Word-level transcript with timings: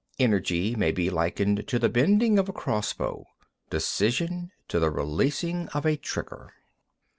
15. 0.17 0.23
Energy 0.25 0.75
may 0.75 0.91
be 0.91 1.11
likened 1.11 1.67
to 1.67 1.77
the 1.77 1.87
bending 1.87 2.39
of 2.39 2.49
a 2.49 2.51
crossbow; 2.51 3.23
decision, 3.69 4.51
to 4.67 4.79
the 4.79 4.89
releasing 4.89 5.67
of 5.75 5.83
the 5.83 5.95
trigger. 5.95 6.51